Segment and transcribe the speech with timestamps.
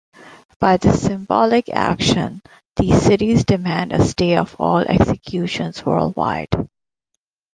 [0.59, 2.41] By this symbolic action,
[2.75, 6.49] these cities demand a stay of all executions worldwide.